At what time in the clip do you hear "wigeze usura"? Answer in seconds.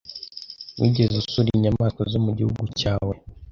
0.79-1.49